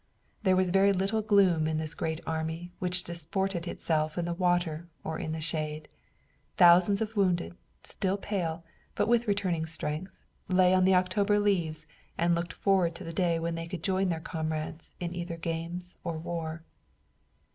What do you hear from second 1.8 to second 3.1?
great army which